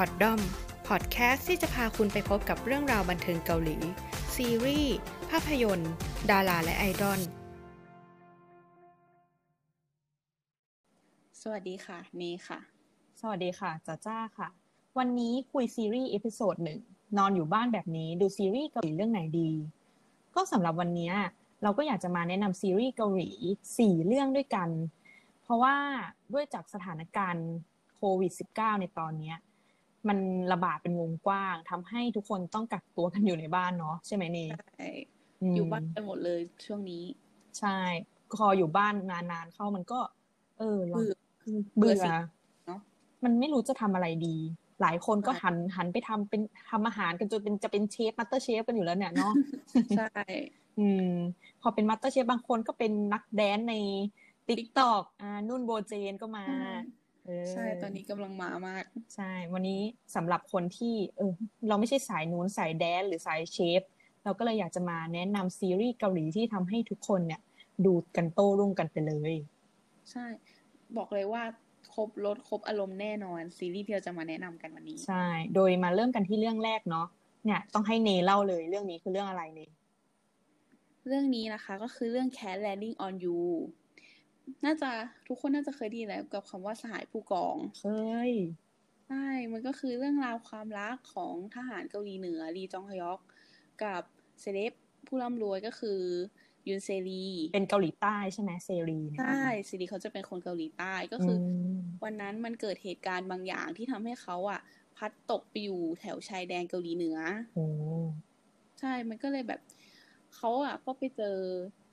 [0.00, 0.40] พอดดอม
[0.88, 3.76] พอดแคสต์ที่จะพาคุณไปพบกับเรื่องราวบันเทิงเกาหลี
[4.36, 4.94] ซีรีส์
[5.30, 5.92] ภาพยนตร์
[6.30, 7.20] ดาราและไอดอล
[11.40, 12.60] สวัสดีค่ะ เมย์ค่ะ
[13.20, 14.48] สวัสดีค่ะจ้าจ้าค่ะ
[14.98, 16.80] วันนี้คุยซีรีส์ episode หนึ่ง
[17.18, 19.50] นอนอยู่บ้านแบบนี้ดูซีรีส์เกาหลีเรื่องไหนดี
[20.34, 21.12] ก็สำหรับวันนี้
[21.62, 23.30] เราก็อยากจะมาแนะนำซีรีส์เกาหลี
[23.78, 24.68] สี่เรื่องด้วยกัน
[25.42, 25.76] เพราะว่า
[26.32, 27.46] ด้วยจากสถานการณ์
[27.96, 29.38] โควิด -19 ในตอนเนี้ย
[30.08, 30.18] มัน
[30.52, 34.86] ระบาดเป็นวงกว้างทำให้ทุกคนต้องกักตัวกันอยู่ในบ้านเนาะใช่ไหมเนใช่
[35.54, 37.04] อยู่บ้านกันหมดเลยช่วงนี้
[37.58, 37.78] ใช่
[38.36, 40.00] พออยู่บ้านนานๆเข้ามันก็
[40.58, 41.14] เออเราเบื่อ
[41.78, 42.08] เบื่อสิ
[42.66, 42.80] เนอะ
[43.24, 44.36] มันไม่รู้จะทำอะไรดี
[44.80, 46.40] หลายคนก็หันหันไปทำเป็น
[46.70, 49.32] ทำอาหารกันจนเป็นจะเป็นเชฟมัตเตอร์เชฟกันอยู่แล้วเนี่ยเนาะ
[49.96, 50.08] ใช่
[50.78, 51.12] อืม
[51.62, 53.74] พอเป็น MasterChef บางคนก็เป็นนัก dance ใน
[54.46, 56.74] TikTok อ่านุ่นโบเจนก็มาเออ
[57.52, 59.80] ใช่ตอนนี้กำลังมามาก ใช่ วันนี้
[60.16, 61.32] สำหรับคนที่เออ
[61.68, 63.82] เราไม่ใช่สายนู้นสาย dance หรือสายเชฟ
[64.24, 67.40] เราก็เลยอยากจะมาแนะนำซีรีส์เกาหลีที่ทำให้ทุกคนเนี่ย
[67.84, 69.32] ดูกันโต้รุ่งกันไปเลย
[70.10, 70.26] ใช่
[70.96, 71.42] บอกเลยว่า
[71.94, 77.06] ครบรสครบอารมณ์แน่นอน ซีรีส์ที่เราจะมาแนะนำกันวันนี้ ใช่ โดยมาเริ่มกันที่เรื่องแรกเนาะ
[77.44, 79.60] เนี่ย ต้องให้เนเล่าเลยเรื่องนี้คือเรื่องอะไรเน
[81.06, 83.40] เรื่องนี้นะคะ ก็คือเรื่อง Cat Landing on You
[84.64, 84.90] น่าจะ
[85.26, 87.84] ทุกคนน่าจะเคยไดีแล้วกับคำว่าสหายผู้กองเค
[88.28, 88.30] ย
[89.08, 93.20] ใช่มันก็คือเรื่องราวความรักของทหารเกาหลีเหนือลีจองฮยอก
[93.82, 94.02] กับ
[94.40, 94.72] เซเลบ
[95.06, 96.00] ผู้ร่ำรวยก็คือ
[96.68, 104.60] ยุนเซรี เป็นเกาหลีใต้ใช่ไหมเซรีเนี่ยใช่เซรีเขาจะเป็นคนเกาหลีใต้ก็คืออมวันนั้นมันเกิดเหตุการณ์บางอย่างที่ทำให้เขาอะ
[104.96, 107.18] พัดตกไปอยู่แถวชายแดนเกาหลีเหนือ
[107.54, 107.66] โอ้
[108.80, 109.60] ใช่มันก็เลยแบบ
[110.34, 111.38] เขาอะก็ไปเจอ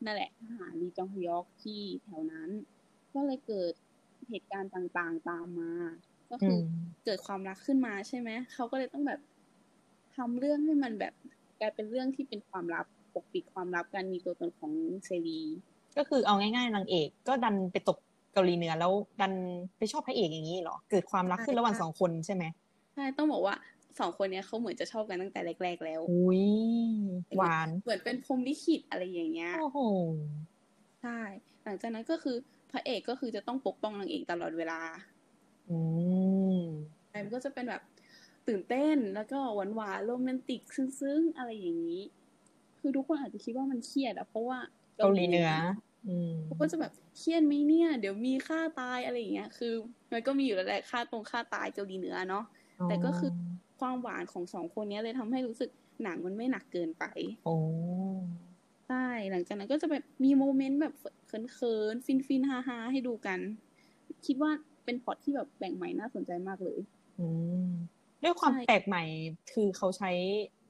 [0.05, 2.49] นั่นแหละทหารลีจองฮยอกที่แถวนั้น
[3.13, 3.73] ก็เลยเกิด
[4.29, 5.71] เหตุการณ์ต่างๆตามมา
[6.31, 6.63] ก็อืคือม
[7.05, 9.19] เกิดความรักขึ้นมาใช่ไหมเขาก็เลยต้องแบบ
[10.15, 11.13] ทำเรื่องให้มันแบบ
[11.59, 14.71] กลายเป็นเรื่องที่เป็นความลับปกปิดความลับการมีตัวตนของ
[15.05, 15.41] เซรี
[15.97, 17.97] ก็คือเอาง่ายๆนางเอก ก็ดันไปตก
[18.33, 19.33] เกาหลีเหนือแล้วดัน
[19.77, 22.43] ไปชอบพระเอกอย่างนี้เหรอเกิดความรักขึ้นระหว่างสองคนใช่ไหม
[22.93, 23.55] ใช่ต้องบอกว่า
[23.99, 26.43] สองคนเนี้ยเขาเหมือนจะชอบกันตั้งแต่แรก ๆ แล้วอุ้ย
[27.00, 27.00] ห
[27.41, 29.79] วาน เหมือนเป็นพรหมลิขิตอะไรอย่างเงี้ยโอ้โห
[31.01, 31.19] ใช่
[31.63, 32.35] หลังจากนั้นก็คือ
[32.71, 34.79] พระเอกก็คือจะต้องปกป้องนางเอกตลอดเวลา
[35.69, 35.77] อื
[36.53, 36.61] ม
[37.09, 37.81] ใช่มันก็จะเป็นแบบ
[38.47, 42.01] ตื่นเต้นแล้วก็หวานหวานๆโรแมนติกซึ้งๆอะไรอย่างนี้
[42.79, 44.59] คือทุกคนอาจจะคิดว่ามันเครียดอะเพราะว่า
[44.97, 45.51] เกาหลีเหนือ
[46.07, 49.73] อืมเขาก็จะแบบเครียดไหมเนี่ย เดี๋ยวมีฆ่าตายอะไรอย่างเงี้ย คือ
[50.11, 52.45] มันก็มีอยู่แล้วแหละฆ่าตรงฆ่าตายเกาหลีเหนือเนาะ
[52.89, 53.31] แต่ก็คือ
[53.79, 55.69] ความหวานของสองคนเนี้ยเลยทำให้รู้สึก
[56.03, 57.03] หนังมันไม่หนักเกินไป
[57.43, 57.55] โอ้
[58.87, 60.93] ใช่หลังจากนั้นก็จะแบบมีโมเมนต์แบบ
[61.27, 63.39] เขินๆ ฟินๆฮาๆให้ดูกัน
[64.25, 64.51] คิดว่า
[64.85, 66.79] เป็นพล็อตที่แบบแบ่งใหม่น่าสนใจมากเลย
[67.19, 67.27] อื
[67.65, 67.67] ม
[68.23, 69.03] ด้วยความใช่แปลกใหม่
[69.53, 70.11] คือเขาใช้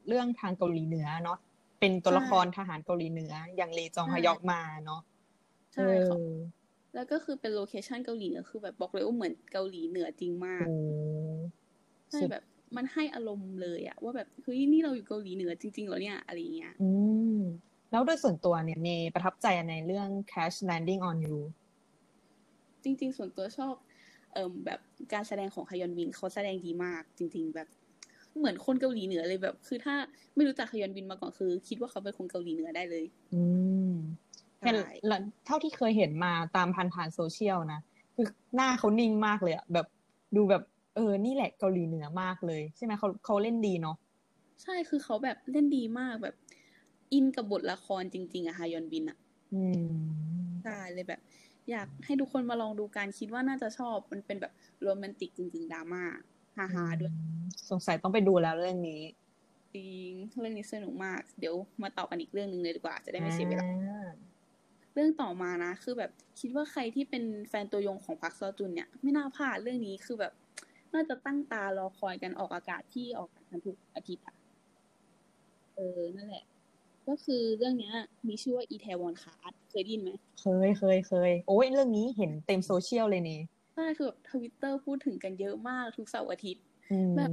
[0.08, 1.38] เรื่องทางเกาหลีเหนือเนาะ
[1.80, 5.02] เป็นตัวละครทหารเกาหลีเหนือ อย่างเลจองฮยอกมาเนาะ
[5.74, 6.34] ใช่เขาเออ
[6.96, 10.74] แล้วก็คือเป็นโลเคชันเกาหลีเหนือคือแบบบอกเลยว่าเหมือนเกาหลีเหนือจริงมากโอ้
[12.10, 12.44] ใช่สุดแบบ
[12.76, 16.90] มันให้อารมณ์เลยอะว่าแบบเฮ้ยนี่เราอยู่เกาหลีเหนือจริงๆเหรอเนี่ยอะไรอย่างเงี้ย อื
[17.38, 17.40] ม
[17.92, 21.38] แล้วโดยส่วนตัวเนี่ยเนประทับใจในเรื่อง Cash Landing on You
[22.84, 23.74] จริง ๆ ส่วนตัวชอบ
[24.34, 24.80] เอ่มแบบ
[25.14, 27.68] การแสดงของฮยอนบินเขาแสดงดีมาก จริง ๆ แบบ
[28.38, 29.96] เหมือนคนเกาหลีเหนือเลยแบบ คือถ้า
[30.36, 33.44] ไม่รู้จักฮยอนบินมาก่อนคือ คิดว่าเขาเป็นคนเกาหลีเหนือได้เลย อื
[33.92, 33.94] ม
[34.58, 34.76] ใช่เห็น
[35.08, 37.82] แล้วเท่าที่เคยเห็นมาตามผ่านผ่านโซเชียลนะ
[38.16, 39.88] คือหน้าเขานิ่งมากเลยอะแบบ
[40.36, 40.64] ดูแบบ
[40.96, 43.98] เออ นี่แหละเกาหลีเหนือมากเลย ใช่ไหมเขาเขาเล่นดีเนาะ
[44.64, 46.36] ใช่คือเขาแบบเล่นดีมากแบบ
[47.14, 49.18] อินกับบทละครจริง ๆอะฮยอนบินอะ
[49.54, 49.82] อืม
[50.64, 51.22] ใช่เลยแบบ
[51.72, 56.04] อยากให้ทุกคนมาลองดูกันคิดว่าน่าจะชอบมันเป็นแบบโรแมนติกจริงๆดราม่า
[56.58, 57.12] ฮาๆด้วย
[57.70, 59.02] สงสัยต้องไปดูแล้วเรื่องนี้
[59.76, 64.08] จริงเรื่องนี้สนุกมาก เดี๋ยวมาต่อกันอีกเรื่องหนึ่งเลยดีกว่า จะได้ไม่เสียเวลาอ่า
[64.94, 70.34] เรื่องต่อมานะ คือแบบคิดว่าใครที่เป็นแฟนตัวยงของพักซอจุนเนี่ย ไม่น่าพลาดเรื่องนี้คือแบบ
[70.94, 74.36] น่าจะตั้งตารอคอยกันออกอากาศที่ออกอากาศทุกอาทิตย์อะ
[75.76, 76.44] เออ นั่นแหละ
[77.08, 77.96] ก็คือเรื่องเนี้ย
[78.28, 80.10] มีชื่อว่าอิแทวอนคาร์ดเคยได้ยินไหม
[80.42, 83.40] เคยเคยเคย โอ้ยเรื่องนี้เห็นเต็มโซเชียลเลยนี่
[83.74, 87.32] ใช่คือแบบทวิตเตอร์พูดถึงกันเยอะมากทุกเสาร์อาทิตย์อืมแบบ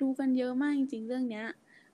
[0.00, 1.46] ดูกันเยอะมากจริง ๆ เรื่องเนี้ย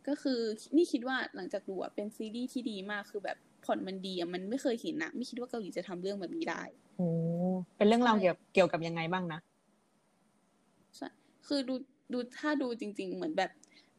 [0.08, 0.40] ก็คือ
[0.76, 6.62] นี่คิดว่าหลังจากดูอะเป็นซีรีส์ที่ดีมากคือแบบพล็อตมันดีอะมันไม่เคยเห็นนะไม่คิดว่าเกาหลีจะทำเรื่องแบบนี้ได้
[6.96, 7.08] โอ้
[7.76, 9.57] เป็นเรื่องราวใช่เกี่ยวเกี่ยวกับยังไงบ้างนะใช่
[11.46, 11.74] คือดู
[12.12, 13.50] ดูถ้าดูจริง ๆ เหมือนแบบ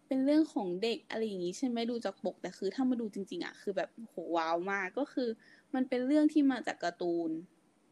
[0.08, 5.30] เป็นเรื่องของเด็กอะไรอย่างงี้ใช่ไหมดูจากปก แต่คือถ้ามาดูจริง ๆอะคือแบบโหว้าวมากก็คือ
[5.76, 7.32] มันเป็นเรื่องที่มาจากการ์ตูน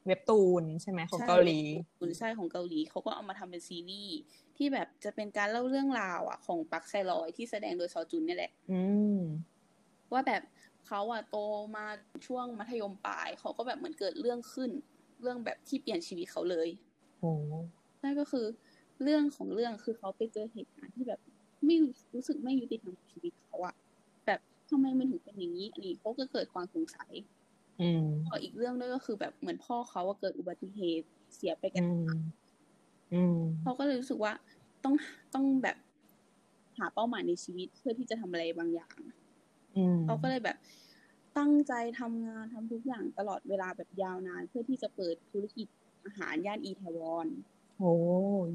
[0.07, 1.59] เว็บตูนใช่ไหมของใช่เกาหลี
[1.99, 4.17] คุณใช่ของเกาหลีเขาก็เอามาทำเป็นซีรีส์
[4.57, 8.81] ที่แบบจะเป็นการเล่าเรื่องราวอะ ของปักไซลอยที่แสดงโดยซอจุนเนี่ยแหละ อื
[9.17, 9.19] ม
[10.11, 10.41] ว่าแบบ
[10.87, 11.37] เขาอะโต
[11.75, 11.85] มา
[12.27, 14.71] ช่วงมัธยมปลายเขาก็แบบเหมือนเกิดเรื่องขึ้น
[15.21, 16.67] เรื่องแบบที่เปลี่ยนชีวิตเขาเลย
[17.19, 17.31] โอ้
[18.03, 18.45] นั่นก็คือ
[19.03, 21.19] เรื่องของเรื่องคือเขาไปเจอเหตุการณ์ที่แบบ
[21.65, 21.75] ไม่
[22.15, 23.75] รู้สึกไม่ยุติธรรมกับชีวิตเขาอะ
[24.25, 24.39] แบบ
[24.69, 27.11] ทำไมมันถึงเป็นอย่างนี้อันนี้เขาก็เกิดความสงสัย
[27.79, 32.47] อืมก็อีกเรื่องด้วยก็คือแบบเหมือนพ่อเขาว่าเกิดอุบัติเหตุเสียไปกัอืนม
[33.11, 34.33] อืมเขาก็เลยรู้สึกว่า
[34.83, 34.95] ต้อง
[35.33, 35.77] ต้องแบบ
[36.77, 38.97] หาเป้าหมายในชีวิตเพื่อที่จะทำอะไรบางอย่าง
[39.75, 40.57] อืมเขาก็เลยแบบ
[41.37, 45.67] ตั้งใจทำงานทำทุกอย่างตลอดเวลาแบบยาวนาน เพื่อที่จะเปิดธุรกิจ
[46.05, 47.27] อาหารย่านอีแทวอน
[47.79, 47.93] โอ้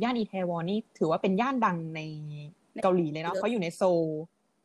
[0.02, 2.00] ย่านอีแทวอนนี่ถือว่าเป็นย่านดังใน
[2.82, 4.04] เกาหลีเลยเนาะเพราะอยู่ในโซล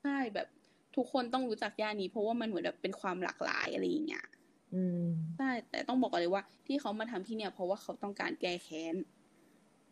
[0.03, 0.47] ใช่แบบ
[0.95, 4.25] ทุกคนต้องรู้จักย่านนี้เพราะว่ามันเหมือนแบบเป็นความหลากหลายอะไรอย่างเงี้ย
[4.75, 5.07] อืม
[5.37, 8.95] ใช่แต่ต้องบอกก่อนเลยว่า ที่เขามาทำที่เนี่ย เพราะว่าเขาต้องการแก้แค้น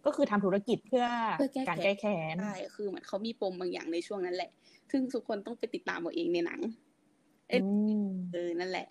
[0.05, 1.05] ก็คือทำธุรกิจเพื่อ
[1.37, 4.51] เพื่อแก้แค้นการแก้แค้นใช่คือเหมือนเขามีปมบางอย่างในช่วงนั้นแหละ
[4.91, 6.59] ซึ่งทุกคนต้องไปติดตามเอาเองในหนัง
[7.49, 7.69] เอ้ยอื
[8.05, 8.87] มเออนั่นแหละ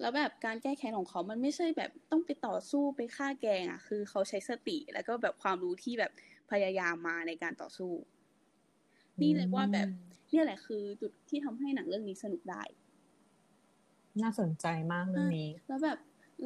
[0.00, 6.12] แล้วแบบการแก้แค้นของเขามันไม่ใช่แบบต้องไปต่อสู้ไปฆ่าแกงอะ คือเขาใช้สติแล้วก็แบบความรู้ที่แบบ
[6.50, 7.92] พยายามมาในการต่อสู้
[9.20, 9.88] นี่เลยว่าแบบ
[10.30, 12.62] เนี่ยแหละคือจุดที่ทำให้หนังเรื่องนี้สนุกได้
[14.22, 15.98] น่าสนใจมากเรื่องนี้ แล้วแบบ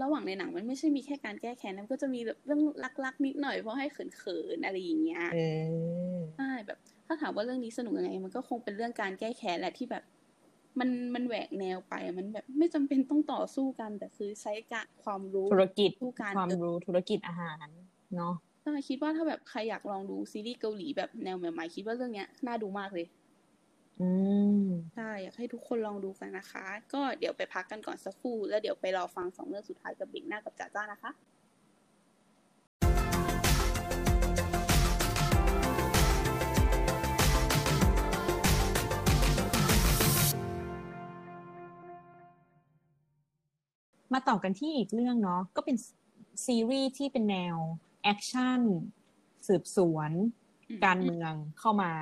[0.03, 2.61] ระหว่างในหนังมันไม่ใช่มีแค่การแก้แค้นนะมันก็จะมีแบบเรื่อง
[3.05, 10.05] รักๆนิดหน่อยเพราะให้เขินๆอะไรอย่างเงี้ยเออใช่แบบ ถ้าถามว่าเรื่องนี้สนุกยังไง มันก็คงเป็นเรื่องการแก้แค้นแหละที่แบบ
[10.81, 17.67] มันมันแหวกแนวไปอะมันแบบไม่จำเป็นต้องต่อสู้กัน แต่คือใช้การความรู้ธุรกิจสู้การความรู้ธุรกิจอาหาร
[18.17, 23.07] เนาะใช่คิดว่าถ้าแบบใครอยากลองดูซีรีส์เกาหลีแบบแนวใหม่ๆคิดว่าเรื่องเนี้ยน่าดูมากเลย
[24.01, 24.09] อื
[24.65, 31.11] มใช่อยากให้ทุกคนลองดูกันนะคะ ก็เดี๋ยวไปพักกันก่อนสักครู่แล้วเดี๋ยวไปรอฟังสองเรื่องสุดท้ายกับเบกหน้ากับจ๋าจ้านะคะ
[44.15, 45.77] มาต่อกันที่อีกเรื่องเนาะก็เป็น
[46.47, 47.57] ซีรีส์ที่เป็นแนว
[48.03, 48.61] แอคชั่น
[49.49, 50.11] สืบสวน
[50.71, 51.93] อืมการเมืองเข้ามา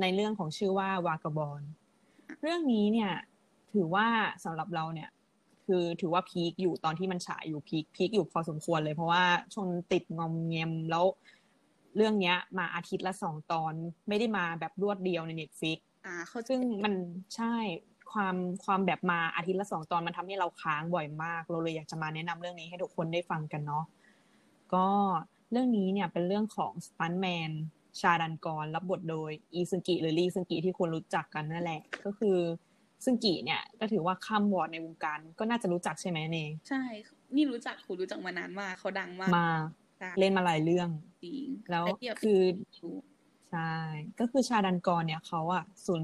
[0.00, 1.62] ในเรื่องของชื่อว่า Vagabond
[2.42, 3.12] เรื่องนี้เนี่ย
[3.72, 4.06] ถือว่า
[4.44, 5.10] สำหรับเราเนี่ย
[5.66, 9.24] คือถือว่า peak อยู่ตอนที่มันฉายอยู่ peak peak อยู่พอสมควรเลย เพราะว่า
[9.54, 11.04] ชนติดงอมแงมแล้ว
[11.96, 13.72] เรื่องเนี้ย มาอาทิตย์ละสองตอน
[14.08, 16.94] ไม่ได้มาแบบรวดเดียวใน Netflix อ่าเขาซึ่งมัน
[17.36, 17.54] ใช่
[18.14, 23.84] ความความแบบมาอาทิตย์ละสองตอนมันทำให้เราค้างบ่อยมาก เราเลยอยากจะมาแนะนำเรื่องนี้ให้ทุกคนได้ฟังกันเนาะ
[24.74, 24.86] ก็
[25.50, 27.50] เรื่องนี้เนี่ยเป็นเรื่องของสตันแมน
[28.00, 32.36] ชาดันกรรับบทโดยอีซึงกิหรือลีซึงกิที่คนรู้จักกันนั่นแหละ ก็คือ
[33.04, 36.38] ซึงกิเนี่ยก็ถือว่าข้ามวอร์ดในวงการก็น่าจะรู้จักใช่ไหมเน
[36.68, 36.82] ใช่
[37.34, 39.50] นี่รู้จักคุณรู้จักมานานมากเขาดังมากมา
[39.98, 40.88] ใช่เล่นมาหลายเรื่อง
[41.24, 42.40] จริงแล้วต่ที่บบคือ
[42.76, 42.88] ดู
[43.50, 43.72] ใช่
[44.20, 46.00] ก็คือชาดันกรเนี่ยเขาอะสูญ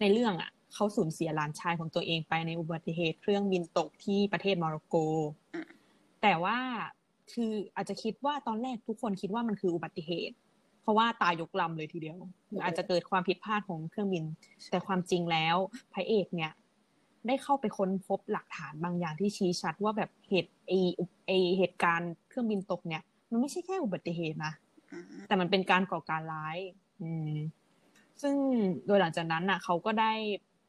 [0.00, 4.96] ในเรื่องอะ เขาสูญเสียหลานชายของตัวเองไปในอุบัติเหตุเครื่องบินตกที่ประเทศโมร็อกโก
[6.22, 6.58] แต่ว่า
[7.32, 10.36] คืออาจจะคิดว่าตอนแรกทุกคนคิดว่ามันคืออุบัติเหตุ
[10.82, 12.18] เพราะว่าตายยกลำเลยทีเดียว
[12.62, 14.24] อาจจะเกิดความผิดพลาดของเครื่องบิน
[14.70, 15.56] แต่ความจริงแล้ว
[15.94, 16.52] พระเอกเนี่ย
[17.26, 20.72] ได้เข้าไปค้นพบหลักฐานบางอย่างที่ชี้ชัดว่าแบบเหตุไอ
[21.26, 24.52] ไอเหตุการณ์เครื่องบินตกเนี่ย มันไม่ใช่แค่อุบัติเหตุนะ
[25.26, 26.58] แต่มันเป็นการก่อการร้าย
[27.02, 27.34] อืม
[28.22, 28.34] ซึ่ง
[28.86, 30.12] โดยหลังจากนั้นน่ะ เขาก็ได้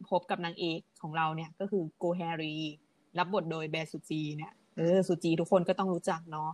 [0.10, 2.56] พบกับนางเอกของเราเนี่ยก็คือโกแฮรี
[3.18, 6.50] รับบทโดยแบร์ซูจีเนี่ยเออสุจีทุกคนก็ต้องรู้จักเนาะ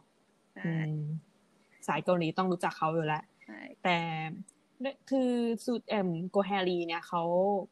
[0.54, 0.94] ใช่อืม
[1.88, 3.98] สายเกาหลีต้องรู้จักเขาอยู่แล้วใช่แต่
[5.10, 5.32] คือ
[5.66, 7.24] สุดเอ็มโกแฮรีเนี่ยเขา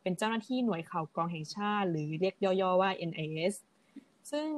[0.01, 3.53] เป็นเจ้าหน้าที่หน่วยข่าวกรองแห่งชาติ หรือเรียกย่อๆว่า NIS
[4.31, 4.49] ซึ่ง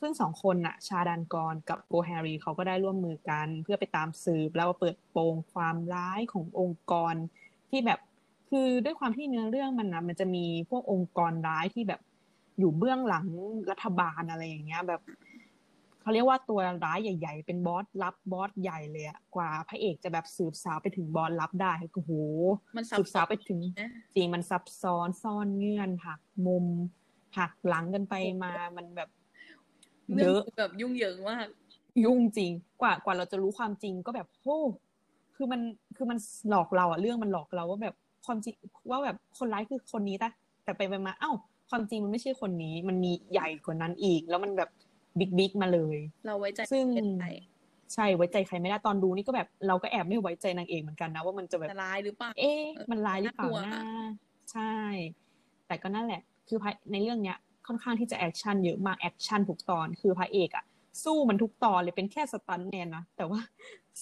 [0.00, 7.14] ซึ่งสองคนน่ะ ชาดันกรกับโกแฮรีเขาก็ได้ร่วมมือกัน เพื่อไปตามสืบแล้วเปิดโปงความร้ายขององค์กร
[7.70, 8.00] ที่แบบ
[8.56, 12.00] คือด้วยความที่เนื้อเรื่องมันนะมันจะมีพวกองค์กรร้ายที่แบบ
[12.58, 13.26] อยู่เบื้องหลัง
[13.70, 15.00] รัฐบาลอะไรอย่างเงี้ย แบบ
[16.00, 22.12] เขาเรียกว่าตัวร้ายใหญ่ ๆ เป็นบอสลับบอสใหญ่เลยอะกว่าพระเอกจะแบบสืบสาวไปถึงบอสลับได้โอ้โห
[22.76, 26.66] มันซัสืบบสาวไปถึงนะจริงมันซับซ้อนซ่อนเงื่อนหักมุม
[27.38, 29.08] หักหลังกันไปมามันแบบ
[30.14, 31.46] เยเรื่องอะแบบยุ่งเหยิงมาก
[32.04, 34.58] ยุ่งจริง กว่ากว่าเราจะรู้ความจริงก็แบบโอ้
[35.36, 35.60] คือมัน
[35.96, 36.18] คือมัน
[36.48, 37.94] หลอกเราอะเรื่องมันหลอกเราว่าแบบ
[38.26, 38.54] ความจริง
[38.90, 40.28] ว่าแบบคนร้ายคือคนนี้แต่
[40.64, 41.32] แต่ไปไปมา เอ้า
[41.70, 44.70] ความจริงมันไม่ใช่คนนี้ มันมีใหญ่กว่านั้นอีก แล้วมันแบบ
[45.18, 47.24] บิ๊กบิ๊กมาเลย เราไว้ใจซึ่งเป็นไป
[47.94, 54.06] ใช่ไว้ใจใครไม่ได้ตอนดูนี่ก็แบบเราก็แอบไม่ไว้ใจนางเอกเหมือนกันนะว่ามันจะแบบจะร้ายหรือเปล่าเอ๊ะมันร้ายหรือเปล่าน่ากลัวนะอะ
[54.52, 54.74] ใช่
[55.66, 60.64] แต่ก็นั่นแหละ คือพระเอกในเรื่องเนี้ยค่อนข้างที่จะแอคชั่นเยอะมากแอคชั่นทุกตอนคือพระเอกอะ
[61.04, 63.40] สู้มันทุกตอนเลยเป็นแค่สตันท์แมนนะแต่ว่า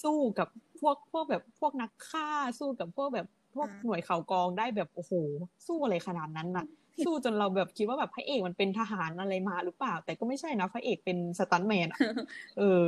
[0.03, 0.47] สู้กับ
[0.79, 5.13] พวกพวกแบบพวกนักฆ่าสู้กับพวกแบบ พวกอ่าหน่วยข่าวกรองได้แบบโอ้โห
[5.67, 6.65] สู้อะไรขนาดนั้นน่ะ
[7.03, 11.99] สู้จนเราแบบคิดว่าแบบพระเอกมันเป็นทหารอะไรมาหรือเปล่า แต่ก็ไม่ใช่นะพระเอกเป็นสตันท์แมนอะ
[12.57, 12.83] เออ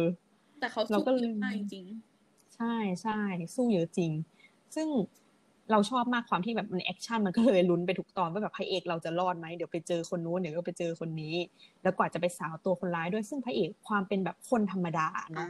[0.60, 1.86] แต่เขาเราสู้ก็เยอะมากจริง
[2.56, 3.20] ใช่ใช่
[3.56, 4.12] สู้เยอะจริง
[4.76, 4.88] ซึ่ง
[5.72, 11.36] เราชอบมากความที่แบบมันแอคชั่นมันก็เลยลุ้นไปทุกตอนว่าแบบพระเอกเราจะรอดไหมเดี๋ยวไปเจอคนนู้นเดี๋ยวก็ไปเจอคนนี้
[11.84, 15.48] แล้วกว่าจะไปสาวตัวคนร้ายด้วยซึ่งพระเอกความเป็นแบบคนธรรมดาๆอ่าเนาะ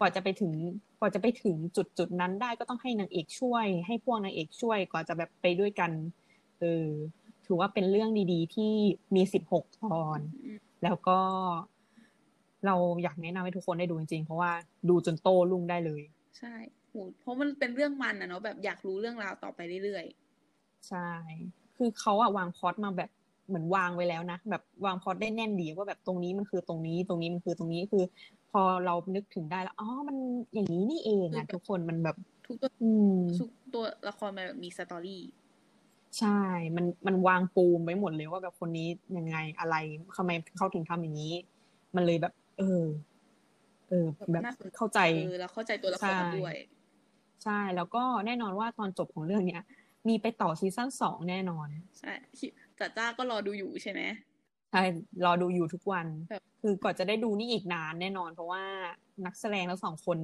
[0.00, 0.52] กว่าจะไปถึง
[0.98, 5.90] กว่าจะไปถึงจุดจุดนั้นได้ก็ต้องให้นางเอกช่วย ให้พวกนางเอกช่วย กว่าจะแบบไปด้วยกัน
[6.60, 6.88] เออ
[7.46, 8.72] ถือว่าเป็นเรื่องดีๆ ที่
[9.14, 11.18] มีสิบหกตอนอืมแล้วก็
[12.66, 14.52] เราอยากแนะนำให้ทุกคนได้ดูจริงๆเพราะว่า
[14.88, 16.02] ดูจนโตลุ่งได้เลย
[16.38, 16.54] ใช่
[16.88, 20.06] โหเพราะมันเป็นเรื่องมันอะเนาะแบบอยากรู้เรื่องราวต่อไปเรื่อย
[20.88, 21.08] ใช่
[21.76, 23.10] คือเขาอะวางพล็อตมาแบบ
[23.48, 28.04] เหมือนวางไว้แล้วนะแบบวางพล็อตได้แน่นดีว่าแบบตรงนี้มันคือตรงนี้ ตรงนี้มันคือตรงนี้คือ
[28.50, 30.16] พอเรานึกถึงได้แล้วอ๋อมัน
[30.54, 35.22] อย่างนี้นี่เองอะทุกคนมันแบบๆทุกตัวอืมทุกตัวละครมันแบบมีสตอรี่
[36.18, 36.40] ใช่
[36.76, 39.76] มันมันวางปูมไว้หมดเลยว่าแบบคนนี้ยังไงอะไร
[40.16, 41.34] ทำไมเขาถึงทำอย่างนี้
[41.96, 42.84] มันเลยแบบ เออ
[43.88, 46.56] เออ แบบน่าสนใจเข้าใจเออแล้วเข้าใจตัวละครใช่ด้วย
[47.44, 49.62] ใช่แล้วก็แน่นอนว่าตอนจบของเรื่องเนี้ย
[50.08, 51.68] มีไปต่อซีซั่นสองแน่นอน
[51.98, 52.12] ใช่
[52.78, 54.02] จ่าจ้าก็รอดูอยู่ใช่ไหม
[54.70, 54.82] ใช่
[55.24, 58.62] รอดูอยู่ทุกวันแบบคือก่อนจะได้ดูนี่อีกนานแน่นอน เพราะว่า
[59.26, 60.18] นักแสดงทั้งสองคน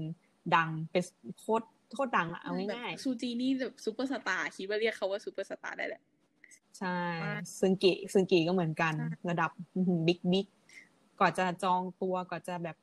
[0.56, 1.02] ดังเป็น
[1.38, 9.50] โคตรโคตรดังอะเอาง่ายแบบซูจีนี่แบบซูเปอร์สตาร์คิดว่าเรียกเขาว่าซูเปอร์สตาร์ได้แหละๆใช่มากซึงกิซึงกิก็เหมือนกันใช่ระดับ
[10.06, 10.46] บิ๊กบิ๊ก
[11.20, 12.76] ก่อนจะจองตัวก่อนจะแบบ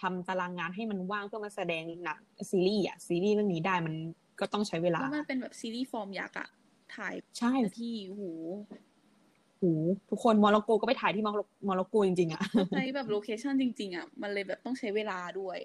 [0.00, 3.94] ทำตารางงานให้มันว่างเพื่อมาแสดงหนังซีรีส์อะซีรีส์เรื่องนี้ได้มัน
[4.40, 6.48] ก็ต้องใช้เวลาแล้วมันเป็นแบบซีรีส์ฟอร์มยักษ์อะ
[6.96, 8.24] ถ่ายใช่ที่โอ้โห
[9.58, 9.64] โห
[10.10, 12.42] ทุกคนมอร็อกโกก็ไปถ่ายที่มอร็อกมอร็อกโกจริงๆอะ
[12.76, 15.58] ใช้แบบโลเคชั่นจริง ๆอะมันเลยแบบต้องใช้เวลาด้วย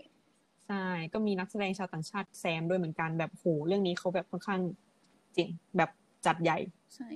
[0.68, 4.60] ใช่ก็มีนักแสดงชาวต่างชาติแซมด้วยเหมือนกันแบบโหเรื่องนี้เขาแบบค่อนข้าง
[5.38, 5.90] จริงแบบ
[6.26, 6.58] จัดใหญ่
[6.96, 7.08] ใช่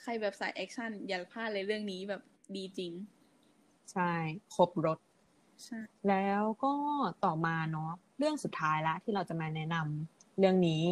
[0.00, 2.22] ใครแบบสายแอคชั่นอย่าพลาดเลยเรื่องนี้แบบ
[2.56, 2.92] ดีจริง
[3.92, 4.12] ใช่
[4.54, 5.05] ครบรสใช่
[6.08, 6.72] แล้วก็
[7.24, 10.82] ต่อมาเนาะเรื่องสุดท้ายละที่เราจะมาแนะนำเรื่องนี้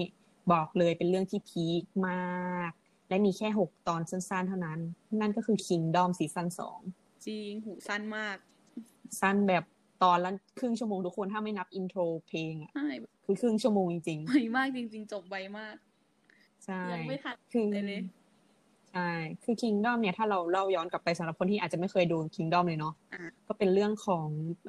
[0.52, 2.70] บอกเลยเป็นเรื่องที่พีคมาก
[3.08, 4.80] และมีแค่หกตอนสั้นๆ เท่านั้น
[5.20, 6.80] นั่นก็คือ Kingdom ซีซั่นสอง
[7.26, 8.36] จริงหูสั้นมาก
[9.20, 9.64] สั้นแบบ
[10.02, 12.88] ตอนละครึ่งชั่วโมงทุกคนถ้าไม่นับอินโทรเพลงอะใช่
[13.24, 18.00] คือครึ่งชั่วโมงจริงไวมากจริง ๆ จบไวมากๆใช่ยังไม่ทันคือเลยเลย
[18.94, 19.12] ใช่
[19.44, 24.26] คือ Kingdom เนี่ยถ้าเราเล่าย้อนกลับไปสำหรับคนที่อาจจะไม่เคยดู Kingdom เลยเนาะอะก็เป็นเรื่องของ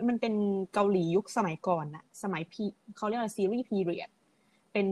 [0.09, 0.33] มันเป็น
[0.73, 2.63] เกาหลียุคสมัยก่อนน่ะสมัยพี
[2.97, 4.09] เขาเรียกว่าซีรีส์พีเรียด
[4.73, 4.87] เป็น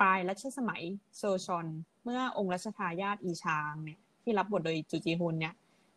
[0.00, 0.82] ปลายรัชสมัย
[1.16, 1.66] โซชอน
[2.04, 5.54] เมื่อองค์รัชทายาทอีชางเนี่ยที่รับบทโดยจูจีฮุนเนี่ย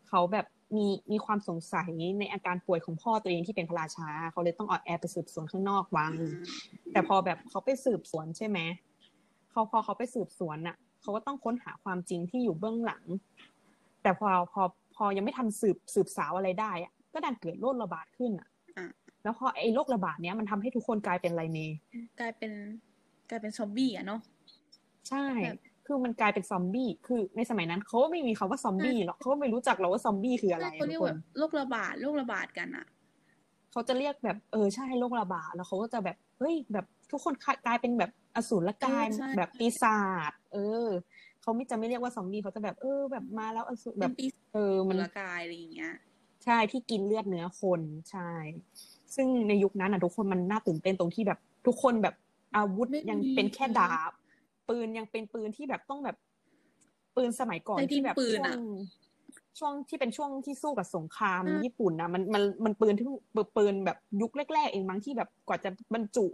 [0.09, 1.89] เขาแบบมีมีความสงสัย
[2.19, 6.13] ในอาการป่วยของพ่อตัวเองที่เป็นพระราชา เขาเลยต้องออกแอร์ไปสืบสวนข้างนอกวัง
[6.91, 8.59] แต่พอแบบเขาไปสืบสวนใช่ไหม
[9.51, 13.03] เขาพอเขาไปสืบสวนน่ะ เขาก็ต้องค้นหาความจริงที่อยู่เบื้องหลัง
[14.03, 14.63] แต่พอพอ
[14.95, 18.87] พอยังไม่ทันสืบสืบสาวอะไรได้อะก็ดันเกิดโรคระบาดขึ้นอะอะ
[19.23, 21.59] แล้วพอไอ้โรคระบาดเนี้ยมันทำให้ทุกคนกลายเป็นอะไรเน
[22.19, 22.51] กลายเป็น
[23.29, 24.19] กลายเป็นซอมบี้อะเนาะ
[25.09, 32.85] ใช่แบบคือมันกลายเป็นซอมบี้คือในสมัยนั้นเขาก็ไม่มีคำว่าซอมบี้หรอกเขาก็ไม่รู้จักหรอกว่าซอมบี้คืออะไรใช่เขาทุเรียกกคแบนบโรคระบาดโรคระบาดกันอะ
[33.71, 37.33] เขาจะเรียกแบบเออใช่โรคระบาดแล้วเขาก็จะแบบเฮ้ยแบบทุกคน
[37.65, 39.99] กลายเป็นแบบอสูรกายใช่แบบปีศา
[40.29, 40.89] จเออ
[41.41, 45.93] เขาไม่จะไม่เรียกว่าซอมบี้เขาจะแบบเออ แบบมาแล้วอสูรเป็แบนบปีศาจเออมันละกายอะไรอย่างเงี้ย
[46.45, 48.31] ใช่ที่กินเลือดเนื้อคนใช่
[49.15, 52.15] ซึ่งในยุคนั้นอะทุกคนมันน่าตื่นเต้นตรงที่แบบ ทุกคนแบบ
[52.55, 54.11] อาวุธไม่มียังเป็นแค่ดาบ
[54.69, 56.17] ปืนยังเป็นปืนที่แบบต้องแบบ
[57.15, 58.59] ปืนสมัยก่อนใช้ดินที่แบบปืนช่วอะง
[59.59, 63.07] ช่วงที่เป็นช่วงที่สู้กับสงครามอ่าญี่ปุ่นนะมันมันมันปืนที่
[63.57, 66.25] ปืนแบบยุคแรกๆเองมั้งที่แบบกว่าจะบรรจุ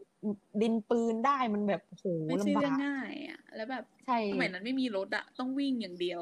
[0.62, 6.22] ดินปืนได้มันแบบโหไม่ใช่ลำบาเรื่องกง่ายอะแล้วแบบใช่สมัยนั้นไม่มีรถอะต้องวิ่งอย่างเดียว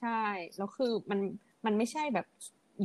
[0.00, 0.22] ใช่
[0.58, 1.20] แล้วคือมัน
[1.66, 2.26] มันไม่ใช่แบบ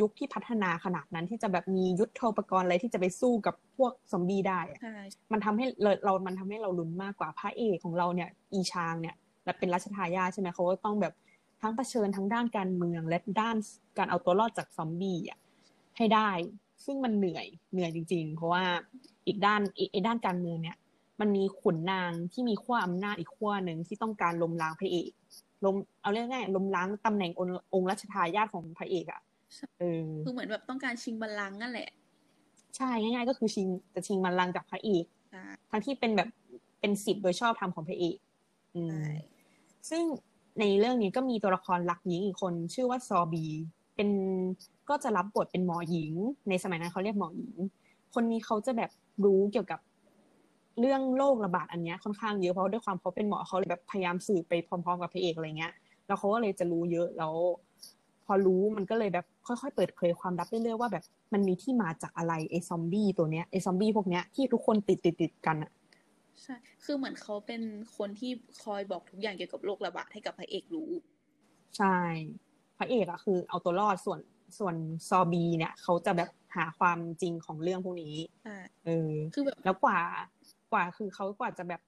[0.01, 4.97] ยุคที่พัฒนาขนาดนั้นที่จะแบบมียุทโธปกรณ์อะไรที่จะไปสู้กับพวกซอมบี้ได้อะใช่
[5.31, 11.13] มันทำให้เราเรา มันทำให้เราลุ้นมากกว่าพระเอกของเราเนี่ย อีชางเนี่ย และเป็นรัชทายาทใช่ไหมเขาก็ต้องแบบ
[11.61, 13.55] ทั้งเผชิญทั้งด้านการเมือง และด้าน
[13.97, 15.39] การเอาตัวรอดจากซอมบี้อะ
[15.97, 16.29] ให้ได้
[16.85, 18.63] ซึ่งมันเหนื่อยเหนื่อยจริง ๆ เพราะว่า
[19.27, 20.77] อีกด้านอีกไอ้ด้านการเมืองเนี่ย
[21.19, 25.11] มันมีขุนนางที่มีขั้วอำนาจอีกขั้วหนึ่งที่ต้องการล้มล้างพระเอก
[25.65, 29.21] ล้มเอาเรียกง่ายๆล้มล้างตำแหน่งองค์องค์รัชทายาทของพระเอกอะ
[29.79, 31.89] เออคือเหมือนแบบต้องการชิงบัลลังก์นั่นแหละ
[32.77, 36.29] ใช่ง่าย ๆ ก็คือชิงจะชิงบัลลังก์จากพระเอกใช่ทั้งที่เป็นแบบ
[36.79, 38.17] เป็นสิทธิ์โดยชอบธรรมของพระเอก
[38.75, 39.13] อืมใช่
[39.89, 40.03] ซึ่ง
[40.59, 43.45] ในเรื่องนี้ก็มีตัวละครหลักหญิงอีกคน ชื่อว่าซอบี
[43.95, 44.09] เป็น
[44.89, 46.13] ก็จะรับบทเป็นหมอหญิง
[46.49, 47.55] ในสมัยนั้นเขาเรียกหมอหญิง
[48.13, 48.91] คนนี้เขาจะแบบ
[49.25, 49.79] รู้เกี่ยวกับ
[50.79, 55.73] เรื่องโรคระบาดอันนี้ค่อนข้างเยอะเพราะด้วยความเขาเป็นหมอเขาเลยแบบพยายามสืบไปพร้อมๆกับพระเอกอะไรเงี้ย
[56.07, 57.33] แล้วเขาก็เลยจะรู้เยอะแล้ว
[58.25, 61.03] พอรู้มันก็เลยแบบค่อยๆเปิดเผยความลับเรื่อยๆว่าแบบ
[61.33, 65.71] มันมีที่มาจากอะไรไอ้ซอมบี้ตัวเนี้ยไอ้ซอมบี้พวกเนี้ยที่ทุกคนติดติดติดกันอะ
[66.43, 67.61] ใช่ คือเหมือนเขาเป็น
[67.97, 68.31] คนที่
[68.63, 70.91] คอยบอกทุกอย่างเกี่ยวกับโรคระบาดให้กับพระเอกรู้
[71.77, 71.97] ใช่
[72.77, 74.19] พระเอกอะคือ เอาตัวรอดส่วน
[74.59, 74.75] ส่วน
[75.09, 79.99] ซอบีเนี่ยเขาจะแบบหาความจริงของเรื่องพวกนี้ใช่เออคือแบบแล้วกว่า
[80.73, 81.81] กว่าคือเขากว่าจะแบบ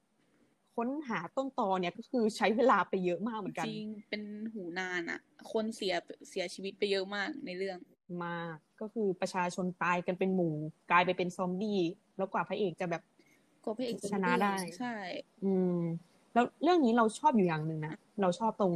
[0.76, 4.22] ค้นหาต้นตอเนี่ยก็คือใช้เวลาไปเยอะมากเหมือนกัน จริง เป็น
[4.52, 5.20] หูนานอะ
[5.52, 5.94] คนเสีย
[6.28, 7.78] เสียชีวิตไปเยอะมากในเรื่อง
[8.24, 10.54] มาก ก็คือประชาชนตายกันเป็นหมู่
[10.90, 11.80] กลายไปเป็นซอมบี้
[12.16, 13.02] แล้วกว่าพระเอกจะแบบ
[13.64, 14.94] ก็พระเอกจชนะได้ใช่
[15.44, 15.78] อืม
[16.34, 18.74] แล้วเรื่องนี้เราชอบอยู่อย่างหนึ่งนะเราชอบตรง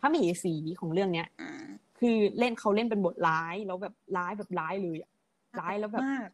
[0.00, 1.52] พระมเหสีของเรื่องเนี้ยอ่า
[1.98, 5.10] คือเล่นเขาเล่นเป็นบทร้ายแล้วแบบร้ายแบบร้ายเลยอะ
[5.60, 6.28] ร้ายแล้วแบบมาก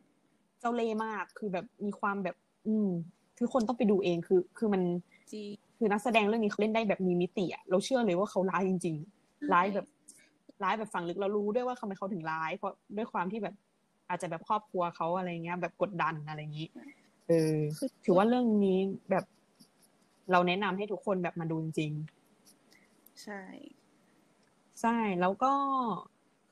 [0.60, 2.88] เจ้าเล่ห์มากคือแบบมีความแบบ อืม
[3.38, 4.82] คือคนต้องไปดูเองคือ คือมัน
[5.32, 9.86] จริงคือนักแสดงเรื่องนี้เขาเล่นได้แบบมีมิติอะเราเชื่อเลยว่าเขาร้ายจริง ๆ ร้ายแบบ
[10.64, 13.54] ร้ายแบบฝังลึกเรารู้ด้วยว่าทำไมเขาถึงร้าย เพราะด้วยความที่แบบ
[14.08, 16.68] อาจจะแบบครอบครัวเขาอะไรเงี้ยแบบกดดันอะไรอย่างนี้
[17.28, 18.78] เออคือถือว่าเรื่องนี้
[19.10, 19.24] แบบ
[20.30, 21.92] เราแนะนำให้ทุกคนแบบมาดูจริง
[23.22, 25.52] ใช่ๆใช่ แล้วก็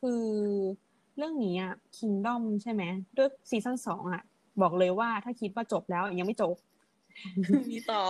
[0.00, 0.22] คือ
[1.16, 2.82] เรื่องนี้อะ Kingdom ใช่ไหม
[3.16, 4.22] ด้วยซีซั่นสองอะ
[4.62, 6.56] บอกเลยว่าถ้าคิดว่าจบแล้วยังไม่จบ
[7.72, 8.02] มีต่อ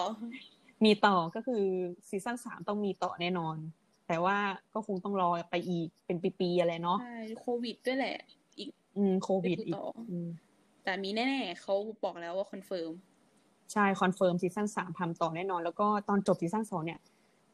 [0.85, 1.62] มีต่อก็คือ
[2.09, 3.57] ซีซั่นสามต้องมีต่อแน่นอน
[4.09, 4.37] แต่ว่า
[4.75, 8.16] ก็คงต้องรอไปอีกเป็นปีๆอะไรเนาะใช่โควิดด้วยแหละ
[8.59, 10.28] อีก อืมโควิดอีกได้ดูต่ออืม
[10.85, 11.75] แต่มีแน่ๆเขา
[12.05, 12.93] บอกแล้วว่าคอนเฟิร์ม
[13.73, 17.01] ใช่คอนเฟิร์มซีซั่นสามทำต่อแน่นอน แล้วก็ตอนจบซีซั่นสองเนี่ย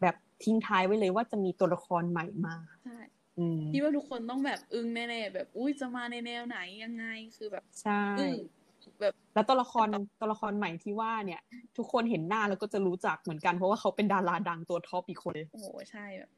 [0.00, 2.98] แบบทิ้งท้ายไว้เลยว่าจะมีตัวละครใหม่มาใช่
[3.38, 7.04] อืมที่ว่าทุกคนต้องแบบอึ้งแน่ๆแบบอุ้ยจะมาในแนวไหนยังไง
[7.36, 8.32] คือแบบใช่อึ้ง
[9.00, 9.86] แบบแล้วตัวละคร
[10.20, 11.40] ตัวละครใหม่ที่ว่าเนี่ย
[11.78, 16.30] ทุกคนเห็นหน้าแล้วก็จะรู้จักเหมือนกันเพราะว่าเขาเป็นดาราดังตัวท็อปอีกคนเลยโอ้โหใช่แบบ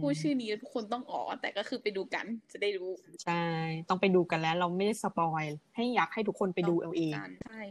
[0.00, 2.90] พูดชื่อนี้ทุกคนต้องอ๋อแต่ก็คือไปดูกัน จะได้รู้
[3.24, 3.44] ใช่
[3.88, 5.44] ต้องไปดูกันแล้ว เราไม่ได้สปอย
[5.76, 7.62] ให้อยากให้ทุกคนไปดูเอาเองกันใช่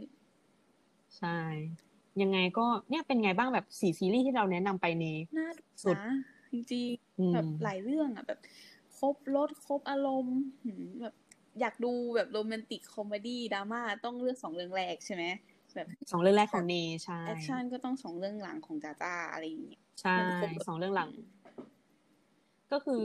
[1.18, 1.38] ใช่
[2.22, 5.04] ยังไงก็เนี่ยเป็นไงบ้างแบบสี่ซีรีส์ที่เราแนะนำไปใน
[5.38, 6.14] น่าดูสุดนะ
[6.52, 8.40] จริงอืมๆแบบหลายเรื่องอะแบบ
[8.98, 11.14] ครบรสครบอารมณ์หืมแบบ
[11.60, 15.24] อยากดูแบบโรแมนติกคอมเมดี้ดราม่าต้องเลือกสองเรื่องแรกใช่ไหม
[15.74, 21.08] แบบสองเรื่องแรกของเนใช่แอคชั่นก็ต้องสองเรื่องหลังของจ้าจ้าอะไรอย่างเงี้ยใช่มันครบรสสองเรื่องหลัง
[22.72, 23.02] ก็คือ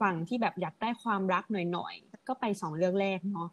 [0.00, 3.48] ฝั่งที่แบบอยากได้ความรักหน่อยๆ ก็ไปสองเรื่องแรกเนาะ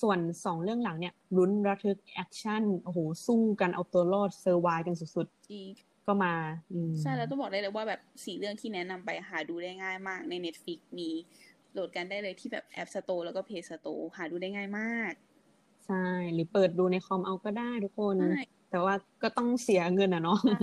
[0.00, 6.34] ส่วนสองเรื่องหลังเนี่ยลุ้นระทึกแอคชั่นโอ้โหสู้กันเอาตัวรอด survive กันสุดจริงๆก็มา
[6.72, 11.10] อืมใช่แล้วต้องบอกได้เลยว่าแบบสี่เรื่องที่แนะนำไปหาดูได้ง่ายมากใน Netflix มี
[11.72, 15.12] โหลดกันได้เลยที่แบบ App Store แล้วก็ Play Store หาดูได้ง่ายมาก
[15.86, 16.04] ใช่
[16.34, 20.58] หรือเปิดดูในคอมเอาก็ได้ทุกคนใช่ แต่ว่าก็ต้องเสียเงินอะเนาะใช่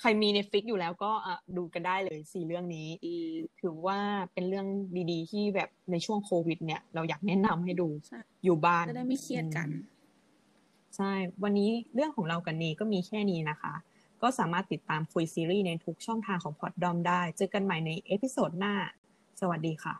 [0.00, 3.16] ใครมี Netflix อยู่แล้วก็อะดูกันได้เลยสี่เรื่องนี้ดี
[3.60, 3.98] ถือว่า
[4.32, 4.66] เป็นเรื่อง
[5.10, 9.68] ดีๆ ที่แบบในช่วงโควิด เนี่ย เราอยากแนะนำให้ดูใช่อยู่บ้านจะได้ไม่เครียดกัน
[10.96, 13.74] ใช่ วันนี้เรื่องของเรากันนี้ก็มีแค่นี้นะคะ
[14.22, 18.74] ก็สามารถติดตามคุยซีรีส์ในทุกช่องทางของพอดดอมได้ เจอกันใหม่ใน episode หน้า
[19.40, 19.94] สวัสดีค่ะ